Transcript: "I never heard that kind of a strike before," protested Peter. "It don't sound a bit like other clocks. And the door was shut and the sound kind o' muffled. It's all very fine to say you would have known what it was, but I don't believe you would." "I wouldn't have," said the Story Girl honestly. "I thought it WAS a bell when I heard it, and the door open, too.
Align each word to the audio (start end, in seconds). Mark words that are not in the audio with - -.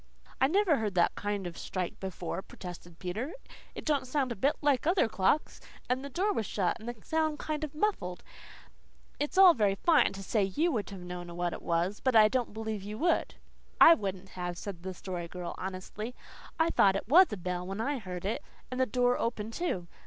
"I 0.41 0.47
never 0.47 0.77
heard 0.77 0.95
that 0.95 1.13
kind 1.13 1.45
of 1.45 1.55
a 1.55 1.59
strike 1.59 1.99
before," 1.99 2.41
protested 2.41 2.97
Peter. 2.97 3.33
"It 3.75 3.85
don't 3.85 4.07
sound 4.07 4.31
a 4.31 4.35
bit 4.35 4.55
like 4.59 4.87
other 4.87 5.07
clocks. 5.07 5.59
And 5.87 6.03
the 6.03 6.09
door 6.09 6.33
was 6.33 6.47
shut 6.47 6.79
and 6.79 6.89
the 6.89 6.95
sound 7.05 7.37
kind 7.37 7.63
o' 7.63 7.69
muffled. 7.71 8.23
It's 9.19 9.37
all 9.37 9.53
very 9.53 9.75
fine 9.75 10.13
to 10.13 10.23
say 10.23 10.41
you 10.43 10.71
would 10.71 10.89
have 10.89 11.01
known 11.03 11.37
what 11.37 11.53
it 11.53 11.61
was, 11.61 11.99
but 11.99 12.15
I 12.15 12.29
don't 12.29 12.51
believe 12.51 12.81
you 12.81 12.97
would." 12.97 13.35
"I 13.79 13.93
wouldn't 13.93 14.29
have," 14.29 14.57
said 14.57 14.81
the 14.81 14.95
Story 14.95 15.27
Girl 15.27 15.53
honestly. 15.59 16.15
"I 16.59 16.71
thought 16.71 16.95
it 16.95 17.07
WAS 17.07 17.31
a 17.31 17.37
bell 17.37 17.67
when 17.67 17.79
I 17.79 17.99
heard 17.99 18.25
it, 18.25 18.41
and 18.71 18.79
the 18.81 18.87
door 18.87 19.19
open, 19.19 19.51
too. 19.51 19.87